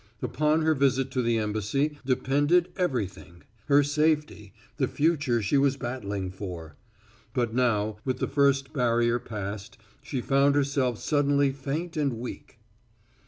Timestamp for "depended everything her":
2.03-3.83